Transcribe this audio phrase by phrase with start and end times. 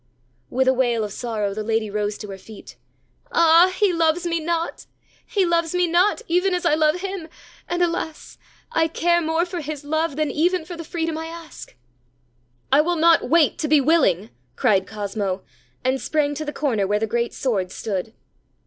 [0.49, 2.75] With a wail of sorrow the lady rose to her feet.
[3.33, 3.69] ãAh!
[3.71, 4.87] he loves me not;
[5.27, 7.29] he loves me not even as I love him;
[7.69, 8.39] and alas!
[8.71, 12.95] I care more for his love than even for the freedom I ask.ã ãI will
[12.95, 15.43] not wait to be willing,ã cried Cosmo;
[15.83, 18.15] and sprang to the corner where the great sword stood.